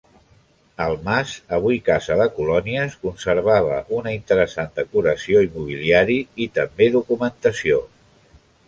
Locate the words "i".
5.49-5.53, 6.47-6.51